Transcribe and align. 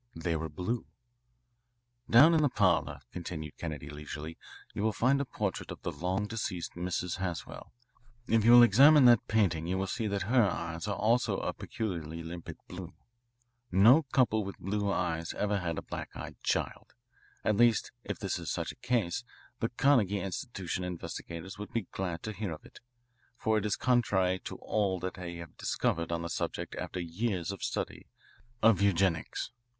They 0.15 0.35
were 0.35 0.49
blue. 0.49 0.87
"Down 2.09 2.33
in 2.33 2.41
the 2.41 2.49
parlour," 2.49 3.01
continued 3.11 3.55
Kennedy 3.59 3.87
leisurely, 3.87 4.35
"you 4.73 4.81
will 4.81 4.91
find 4.93 5.21
a 5.21 5.25
portrait 5.25 5.69
of 5.69 5.83
the 5.83 5.91
long 5.91 6.25
deceased 6.25 6.73
Mrs. 6.73 7.17
Haswell. 7.17 7.71
If 8.27 8.43
you 8.43 8.53
will 8.53 8.63
examine 8.63 9.05
that 9.05 9.27
painting 9.27 9.67
you 9.67 9.77
will 9.77 9.85
see 9.85 10.07
that 10.07 10.23
her 10.23 10.41
eyes 10.43 10.87
are 10.87 10.95
also 10.95 11.37
a 11.37 11.53
peculiarly 11.53 12.23
limpid 12.23 12.57
blue. 12.67 12.93
o 13.75 14.01
couple 14.11 14.43
with 14.43 14.57
blue 14.57 14.91
eyes 14.91 15.33
ever 15.35 15.59
had 15.59 15.77
a 15.77 15.83
black 15.83 16.09
eyed 16.15 16.41
child. 16.41 16.95
At 17.43 17.57
least, 17.57 17.91
if 18.03 18.17
this 18.17 18.39
is 18.39 18.49
such 18.49 18.71
a 18.71 18.75
case, 18.81 19.23
the 19.59 19.69
Carnegie 19.69 20.19
Institution 20.19 20.83
investigators 20.83 21.59
would 21.59 21.71
be 21.71 21.85
glad 21.91 22.23
to 22.23 22.33
hear 22.33 22.51
of 22.53 22.65
it, 22.65 22.79
for 23.37 23.59
it 23.59 23.67
is 23.67 23.75
contrary 23.75 24.39
to 24.45 24.55
all 24.55 24.99
that 25.01 25.13
they 25.13 25.35
have 25.35 25.55
discovered 25.57 26.11
on 26.11 26.23
the 26.23 26.29
subject 26.29 26.75
after 26.77 26.99
years 26.99 27.51
of 27.51 27.61
study 27.61 28.07
of 28.63 28.81
eugenics. 28.81 29.51